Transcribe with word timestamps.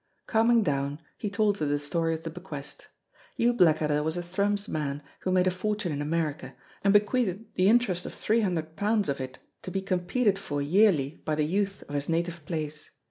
Calming 0.25 0.63
down, 0.63 0.99
he 1.15 1.29
told 1.29 1.59
her 1.59 1.65
the 1.67 1.77
story 1.77 2.15
of 2.15 2.23
the 2.23 2.31
bequest. 2.31 2.87
Hugh 3.37 3.53
Blackadder 3.53 4.01
was 4.01 4.17
a 4.17 4.23
Thrums 4.23 4.67
man 4.67 5.03
who 5.19 5.31
made 5.31 5.45
a 5.45 5.51
fortune 5.51 5.91
in 5.91 6.01
America, 6.01 6.55
and 6.83 6.91
bequeathed 6.91 7.53
the 7.53 7.69
interest 7.69 8.03
of 8.07 8.13
three 8.15 8.41
hundred 8.41 8.75
pounds 8.75 9.09
of 9.09 9.21
it 9.21 9.37
to 9.61 9.69
be 9.69 9.83
competed 9.83 10.39
for 10.39 10.59
yearly 10.59 11.21
by 11.23 11.35
the 11.35 11.45
youth 11.45 11.83
of 11.87 11.93
his 11.93 12.09
native 12.09 12.43
place. 12.47 12.89